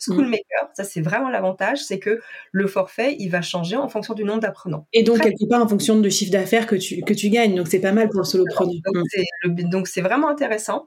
Schoolmaker, 0.00 0.68
ça 0.74 0.84
c'est 0.84 1.00
vraiment 1.00 1.28
l'avantage, 1.30 1.78
c'est 1.82 1.98
que 1.98 2.20
le 2.52 2.66
forfait, 2.66 3.16
il 3.18 3.28
va 3.28 3.42
changer 3.42 3.76
en 3.76 3.88
fonction 3.88 4.14
du 4.14 4.24
nombre 4.24 4.40
d'apprenants. 4.40 4.86
Et 4.92 5.02
donc, 5.02 5.18
Très- 5.18 5.30
quelque 5.32 5.48
part, 5.48 5.62
en 5.62 5.68
fonction 5.68 5.98
de 5.98 6.08
chiffre 6.08 6.32
d'affaires 6.32 6.66
que 6.66 6.76
tu, 6.76 7.00
que 7.02 7.14
tu 7.14 7.28
gagnes. 7.30 7.54
Donc, 7.54 7.68
c'est 7.68 7.80
pas 7.80 7.92
mal 7.92 8.08
pour 8.08 8.20
le 8.20 8.24
solopreneur. 8.24 8.74
Donc 8.84 8.96
Mm. 8.96 9.02
c'est 9.10 9.24
le- 9.42 9.70
donc 9.70 9.88
c'est 9.88 10.00
vraiment 10.00 10.28
intéressant. 10.28 10.86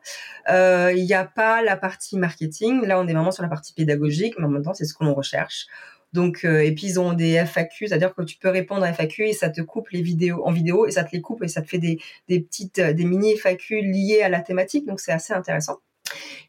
Euh, 0.49 0.91
Il 0.95 1.05
n'y 1.05 1.13
a 1.13 1.25
pas 1.25 1.61
la 1.61 1.77
partie 1.77 2.17
marketing. 2.17 2.85
Là, 2.85 2.99
on 2.99 3.07
est 3.07 3.13
vraiment 3.13 3.31
sur 3.31 3.43
la 3.43 3.49
partie 3.49 3.73
pédagogique, 3.73 4.35
mais 4.37 4.45
en 4.45 4.49
même 4.49 4.63
temps, 4.63 4.73
c'est 4.73 4.85
ce 4.85 4.93
que 4.93 5.03
l'on 5.03 5.13
recherche. 5.13 5.67
Donc 6.13 6.43
euh, 6.43 6.63
et 6.63 6.73
puis 6.73 6.87
ils 6.87 6.99
ont 6.99 7.13
des 7.13 7.43
FAQ, 7.45 7.87
c'est-à-dire 7.87 8.13
que 8.13 8.21
tu 8.23 8.37
peux 8.37 8.49
répondre 8.49 8.83
à 8.83 8.93
FAQ 8.93 9.27
et 9.27 9.33
ça 9.33 9.49
te 9.49 9.61
coupe 9.61 9.89
les 9.89 10.01
vidéos 10.01 10.45
en 10.45 10.51
vidéo 10.51 10.85
et 10.85 10.91
ça 10.91 11.03
te 11.03 11.11
les 11.13 11.21
coupe 11.21 11.43
et 11.43 11.47
ça 11.47 11.61
te 11.61 11.69
fait 11.69 11.79
des, 11.79 11.99
des 12.27 12.41
petites 12.41 12.79
euh, 12.79 12.93
des 12.93 13.05
mini 13.05 13.35
FAQ 13.37 13.81
liées 13.81 14.21
à 14.21 14.29
la 14.29 14.41
thématique. 14.41 14.85
Donc 14.85 14.99
c'est 14.99 15.11
assez 15.11 15.33
intéressant. 15.33 15.77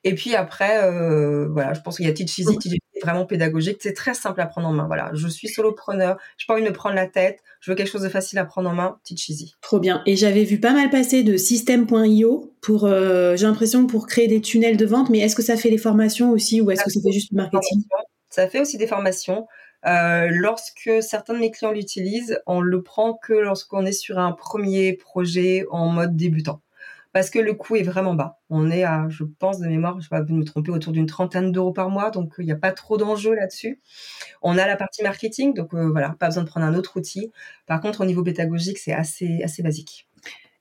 Et 0.04 0.14
puis 0.14 0.34
après, 0.34 0.82
euh, 0.82 1.48
voilà, 1.48 1.74
je 1.74 1.80
pense 1.80 1.96
qu'il 1.96 2.06
y 2.06 2.08
a 2.08 2.12
Teach 2.12 2.38
Easy, 2.38 2.58
Teach 2.58 2.78
vraiment 3.02 3.26
pédagogique. 3.26 3.78
C'est 3.80 3.94
très 3.94 4.14
simple 4.14 4.40
à 4.40 4.46
prendre 4.46 4.68
en 4.68 4.72
main. 4.72 4.86
Voilà, 4.86 5.10
je 5.14 5.28
suis 5.28 5.48
solopreneur, 5.48 6.16
je 6.38 6.46
pas 6.46 6.54
envie 6.54 6.62
de 6.62 6.68
me 6.68 6.72
prendre 6.72 6.94
la 6.94 7.06
tête, 7.06 7.40
je 7.60 7.70
veux 7.70 7.76
quelque 7.76 7.90
chose 7.90 8.02
de 8.02 8.08
facile 8.08 8.38
à 8.38 8.44
prendre 8.44 8.70
en 8.70 8.74
main, 8.74 8.98
cheesy. 9.04 9.54
Trop 9.60 9.78
bien. 9.78 10.02
Et 10.06 10.16
j'avais 10.16 10.44
vu 10.44 10.60
pas 10.60 10.72
mal 10.72 10.90
passer 10.90 11.22
de 11.22 11.36
système.io 11.36 12.52
pour, 12.60 12.84
euh, 12.84 13.36
j'ai 13.36 13.46
l'impression, 13.46 13.86
pour 13.86 14.06
créer 14.06 14.28
des 14.28 14.40
tunnels 14.40 14.76
de 14.76 14.86
vente, 14.86 15.10
mais 15.10 15.18
est-ce 15.18 15.36
que 15.36 15.42
ça 15.42 15.56
fait 15.56 15.70
les 15.70 15.78
formations 15.78 16.30
aussi 16.30 16.60
ou 16.60 16.70
est-ce 16.70 16.84
que 16.84 16.90
c'était 16.90 17.12
juste 17.12 17.30
du 17.30 17.36
marketing? 17.36 17.82
Ça 18.32 18.48
fait 18.48 18.60
aussi 18.60 18.78
des 18.78 18.86
formations. 18.86 19.46
Euh, 19.84 20.28
lorsque 20.30 20.90
certains 21.02 21.34
de 21.34 21.38
mes 21.38 21.50
clients 21.50 21.70
l'utilisent, 21.70 22.40
on 22.46 22.62
le 22.62 22.82
prend 22.82 23.12
que 23.12 23.34
lorsqu'on 23.34 23.84
est 23.84 23.92
sur 23.92 24.18
un 24.18 24.32
premier 24.32 24.94
projet 24.94 25.66
en 25.70 25.88
mode 25.88 26.16
débutant. 26.16 26.62
Parce 27.12 27.28
que 27.28 27.38
le 27.38 27.52
coût 27.52 27.76
est 27.76 27.82
vraiment 27.82 28.14
bas. 28.14 28.40
On 28.48 28.70
est 28.70 28.84
à, 28.84 29.06
je 29.10 29.24
pense 29.24 29.58
de 29.58 29.66
mémoire, 29.68 30.00
je 30.00 30.08
vais 30.08 30.24
pas 30.24 30.32
me 30.32 30.44
tromper, 30.44 30.70
autour 30.70 30.94
d'une 30.94 31.04
trentaine 31.04 31.52
d'euros 31.52 31.74
par 31.74 31.90
mois. 31.90 32.10
Donc, 32.10 32.32
il 32.38 32.46
n'y 32.46 32.52
a 32.52 32.56
pas 32.56 32.72
trop 32.72 32.96
d'enjeux 32.96 33.34
là-dessus. 33.34 33.82
On 34.40 34.56
a 34.56 34.66
la 34.66 34.76
partie 34.76 35.02
marketing. 35.02 35.52
Donc, 35.52 35.74
euh, 35.74 35.90
voilà, 35.90 36.16
pas 36.18 36.28
besoin 36.28 36.44
de 36.44 36.48
prendre 36.48 36.64
un 36.64 36.74
autre 36.74 36.96
outil. 36.96 37.30
Par 37.66 37.82
contre, 37.82 38.00
au 38.00 38.06
niveau 38.06 38.22
pédagogique, 38.22 38.78
c'est 38.78 38.94
assez, 38.94 39.42
assez 39.42 39.62
basique. 39.62 40.08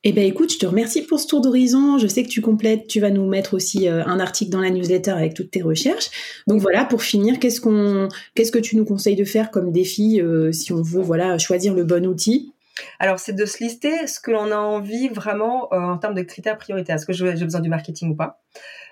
Eh 0.03 0.13
ben 0.13 0.25
écoute, 0.25 0.51
je 0.51 0.57
te 0.57 0.65
remercie 0.65 1.03
pour 1.03 1.19
ce 1.19 1.27
tour 1.27 1.41
d'horizon. 1.41 1.99
Je 1.99 2.07
sais 2.07 2.23
que 2.23 2.27
tu 2.27 2.41
complètes, 2.41 2.87
tu 2.87 2.99
vas 2.99 3.11
nous 3.11 3.27
mettre 3.27 3.53
aussi 3.53 3.87
euh, 3.87 4.03
un 4.05 4.19
article 4.19 4.49
dans 4.51 4.59
la 4.59 4.71
newsletter 4.71 5.11
avec 5.11 5.35
toutes 5.35 5.51
tes 5.51 5.61
recherches. 5.61 6.09
Donc 6.47 6.59
voilà, 6.59 6.85
pour 6.85 7.03
finir, 7.03 7.37
qu'est-ce 7.39 7.61
qu'on, 7.61 8.07
qu'est-ce 8.33 8.51
que 8.51 8.57
tu 8.57 8.77
nous 8.77 8.85
conseilles 8.85 9.15
de 9.15 9.25
faire 9.25 9.51
comme 9.51 9.71
défi 9.71 10.19
euh, 10.19 10.51
si 10.51 10.73
on 10.73 10.81
veut 10.81 11.03
voilà 11.03 11.37
choisir 11.37 11.75
le 11.75 11.83
bon 11.83 12.07
outil? 12.07 12.51
Alors, 12.99 13.19
c'est 13.19 13.33
de 13.33 13.45
se 13.45 13.63
lister 13.63 14.07
ce 14.07 14.19
que 14.19 14.31
l'on 14.31 14.51
a 14.51 14.57
envie 14.57 15.09
vraiment 15.09 15.67
euh, 15.73 15.77
en 15.79 15.97
termes 15.97 16.13
de 16.15 16.21
critères 16.21 16.57
prioritaires. 16.57 16.95
Est-ce 16.95 17.05
que 17.05 17.13
je- 17.13 17.35
j'ai 17.35 17.43
besoin 17.45 17.61
du 17.61 17.69
marketing 17.69 18.11
ou 18.11 18.15
pas? 18.15 18.41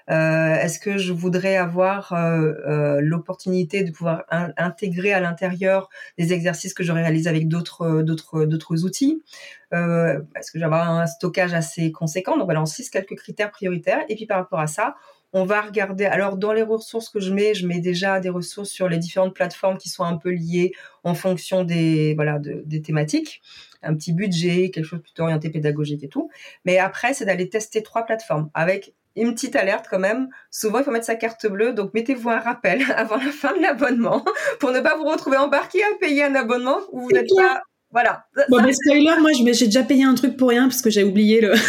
Euh, 0.10 0.56
Est-ce 0.56 0.80
que 0.80 0.98
je 0.98 1.14
voudrais 1.14 1.58
avoir 1.58 2.14
euh, 2.14 3.00
l'opportunité 3.02 3.84
de 3.84 3.92
pouvoir 3.92 4.24
in- 4.32 4.52
intégrer 4.58 5.14
à 5.14 5.20
l'intérieur 5.20 5.90
des 6.18 6.34
exercices 6.34 6.74
que 6.74 6.84
j'aurais 6.84 7.04
réalisés 7.04 7.30
avec 7.30 7.48
d'autres 7.48 8.86
outils? 8.86 9.24
Est-ce 9.72 10.52
que 10.52 10.60
j'ai 10.60 10.66
un 10.66 11.08
stockage 11.08 11.54
assez 11.54 11.92
conséquent? 11.92 12.38
Donc 12.38 12.46
voilà, 12.46 12.62
on 12.62 12.66
se 12.66 12.74
quelques 12.90 13.16
critères 13.16 13.52
prioritaires. 13.52 14.04
Et 14.10 14.16
puis 14.16 14.26
par 14.26 14.38
rapport 14.38 14.60
à 14.60 14.68
ça, 14.68 14.96
on 15.34 15.46
va 15.46 15.62
regarder. 15.62 16.06
Alors 16.06 16.38
dans 16.38 16.54
les 16.54 16.64
ressources 16.64 17.10
que 17.10 17.20
je 17.20 17.34
mets, 17.34 17.54
je 17.54 17.68
mets 17.68 17.80
déjà 17.80 18.20
des 18.20 18.30
ressources 18.30 18.70
sur 18.70 18.90
les 18.90 18.98
différentes 18.98 19.36
plateformes 19.36 19.78
qui 19.78 19.90
sont 19.90 20.04
un 20.04 20.18
peu 20.18 20.30
liées 20.32 20.72
en 21.04 21.14
fonction 21.14 21.64
des 21.64 22.14
voilà 22.16 22.40
de- 22.40 22.64
des 22.66 22.82
thématiques 22.82 23.42
un 23.82 23.96
petit 23.96 24.12
budget, 24.14 24.72
quelque 24.72 24.86
chose 24.86 25.02
plutôt 25.02 25.24
orienté 25.24 25.50
pédagogique 25.50 26.04
et 26.04 26.10
tout. 26.10 26.30
Mais 26.66 26.78
après, 26.80 27.14
c'est 27.14 27.26
d'aller 27.26 27.48
tester 27.50 27.82
trois 27.82 28.04
plateformes 28.06 28.50
avec 28.54 28.94
une 29.16 29.34
petite 29.34 29.56
alerte 29.56 29.86
quand 29.90 30.00
même. 30.00 30.30
Souvent, 30.52 30.80
il 30.80 30.84
faut 30.86 30.92
mettre 30.92 31.06
sa 31.06 31.16
carte 31.16 31.48
bleue, 31.48 31.74
donc 31.74 31.94
mettez-vous 31.94 32.30
un 32.30 32.40
rappel 32.40 32.82
avant 32.96 33.18
la 33.18 33.32
fin 33.32 33.56
de 33.56 33.62
l'abonnement 33.62 34.24
pour 34.60 34.72
ne 34.72 34.80
pas 34.82 34.98
vous 34.98 35.06
retrouver 35.06 35.38
embarqué 35.38 35.82
à 35.84 35.96
payer 36.00 36.24
un 36.24 36.36
abonnement 36.36 36.80
où 36.92 37.02
vous 37.02 37.12
n'êtes 37.12 37.30
pas. 37.38 37.62
Voilà. 37.92 38.26
Ça- 38.36 38.46
Bon, 38.50 38.58
mais 38.64 38.72
spoiler, 38.74 39.20
moi, 39.20 39.32
j'ai 39.54 39.66
déjà 39.66 39.84
payé 39.84 40.04
un 40.04 40.14
truc 40.14 40.38
pour 40.38 40.50
rien 40.50 40.68
parce 40.68 40.82
que 40.82 40.90
j'ai 40.90 41.04
oublié 41.04 41.42
le. 41.42 41.54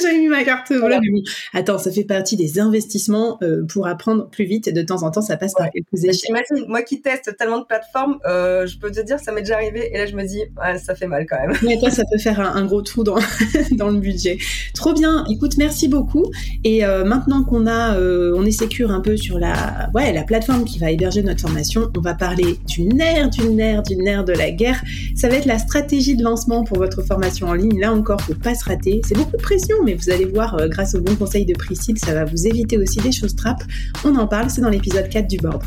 J'avais 0.00 0.18
mis 0.18 0.28
ma 0.28 0.44
carte. 0.44 0.70
Voilà. 0.72 1.00
mais 1.00 1.08
bon, 1.10 1.22
Attends, 1.54 1.78
ça 1.78 1.90
fait 1.90 2.04
partie 2.04 2.36
des 2.36 2.58
investissements 2.58 3.38
euh, 3.42 3.64
pour 3.66 3.86
apprendre 3.86 4.28
plus 4.28 4.44
vite 4.44 4.66
et 4.68 4.72
de 4.72 4.82
temps 4.82 5.02
en 5.02 5.10
temps, 5.10 5.22
ça 5.22 5.36
passe 5.36 5.54
par 5.54 5.70
quelques 5.70 6.04
échecs. 6.04 6.24
J'imagine, 6.26 6.68
moi 6.68 6.82
qui 6.82 7.00
teste 7.00 7.34
tellement 7.38 7.58
de 7.60 7.64
plateformes, 7.64 8.18
euh, 8.26 8.66
je 8.66 8.76
peux 8.78 8.90
te 8.90 9.00
dire, 9.00 9.18
ça 9.20 9.32
m'est 9.32 9.40
déjà 9.42 9.54
arrivé 9.54 9.90
et 9.94 9.98
là, 9.98 10.06
je 10.06 10.14
me 10.16 10.24
dis, 10.26 10.40
ouais, 10.60 10.78
ça 10.78 10.94
fait 10.94 11.06
mal 11.06 11.26
quand 11.28 11.38
même. 11.40 11.56
Mais 11.62 11.78
toi, 11.78 11.90
ça 11.90 12.02
peut 12.10 12.18
faire 12.18 12.40
un, 12.40 12.54
un 12.56 12.66
gros 12.66 12.82
trou 12.82 13.02
dans, 13.04 13.16
dans 13.72 13.88
le 13.88 13.98
budget. 13.98 14.36
Trop 14.74 14.92
bien. 14.92 15.24
Écoute, 15.30 15.56
merci 15.56 15.88
beaucoup. 15.88 16.24
Et 16.64 16.84
euh, 16.84 17.04
maintenant 17.04 17.44
qu'on 17.44 17.66
a, 17.66 17.98
on 17.98 18.44
est 18.44 18.50
sécure 18.50 18.90
un 18.90 19.00
peu 19.00 19.16
sur 19.16 19.38
la, 19.38 19.88
ouais, 19.94 20.12
la 20.12 20.24
plateforme 20.24 20.64
qui 20.64 20.78
va 20.78 20.90
héberger 20.90 21.22
notre 21.22 21.40
formation, 21.40 21.90
on 21.96 22.00
va 22.00 22.14
parler 22.14 22.58
du 22.66 22.82
nerf, 22.82 23.30
du 23.30 23.48
nerf, 23.48 23.82
du 23.84 23.96
nerf 23.96 24.24
de 24.24 24.32
la 24.32 24.50
guerre. 24.50 24.82
Ça 25.16 25.28
va 25.28 25.36
être 25.36 25.46
la 25.46 25.58
stratégie 25.64 26.16
de 26.16 26.22
lancement 26.22 26.64
pour 26.64 26.78
votre 26.78 27.02
formation 27.02 27.48
en 27.48 27.54
ligne. 27.54 27.80
Là 27.80 27.92
encore, 27.92 28.20
faut 28.20 28.34
pas 28.34 28.54
se 28.54 28.64
rater. 28.64 29.00
C'est 29.04 29.16
beaucoup 29.16 29.36
de 29.36 29.42
pression, 29.42 29.76
mais 29.84 29.94
vous 29.94 30.10
allez 30.10 30.26
voir, 30.26 30.54
euh, 30.54 30.68
grâce 30.68 30.94
au 30.94 31.00
bon 31.00 31.14
conseil 31.16 31.44
de 31.44 31.54
Priscille, 31.54 31.98
ça 31.98 32.14
va 32.14 32.24
vous 32.24 32.46
éviter 32.46 32.78
aussi 32.78 33.00
des 33.00 33.12
choses 33.12 33.34
trappes. 33.34 33.64
On 34.04 34.14
en 34.16 34.26
parle, 34.26 34.50
c'est 34.50 34.60
dans 34.60 34.70
l'épisode 34.70 35.08
4 35.08 35.26
du 35.26 35.38
board. 35.38 35.62